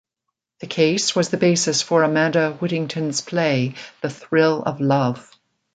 [0.61, 5.29] The case was the basis for Amanda Whittington's play "The Thrill of Love".